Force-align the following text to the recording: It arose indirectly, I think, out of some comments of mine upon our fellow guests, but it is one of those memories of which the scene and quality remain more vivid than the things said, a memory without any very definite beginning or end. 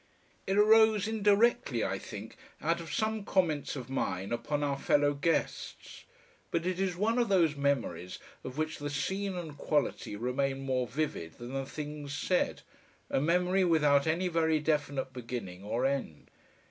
It 0.47 0.57
arose 0.57 1.07
indirectly, 1.07 1.83
I 1.83 1.99
think, 1.99 2.35
out 2.59 2.81
of 2.81 2.91
some 2.91 3.23
comments 3.23 3.75
of 3.75 3.87
mine 3.87 4.31
upon 4.31 4.63
our 4.63 4.79
fellow 4.79 5.13
guests, 5.13 6.05
but 6.49 6.65
it 6.65 6.79
is 6.79 6.95
one 6.97 7.19
of 7.19 7.29
those 7.29 7.55
memories 7.55 8.17
of 8.43 8.57
which 8.57 8.79
the 8.79 8.89
scene 8.89 9.35
and 9.35 9.55
quality 9.55 10.15
remain 10.15 10.61
more 10.61 10.87
vivid 10.87 11.33
than 11.37 11.53
the 11.53 11.67
things 11.67 12.15
said, 12.17 12.63
a 13.11 13.21
memory 13.21 13.63
without 13.63 14.07
any 14.07 14.27
very 14.27 14.59
definite 14.59 15.13
beginning 15.13 15.63
or 15.63 15.85
end. 15.85 16.31